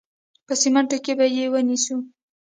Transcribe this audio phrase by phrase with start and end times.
[0.45, 1.95] په سمینټو کې به یې ونیسو.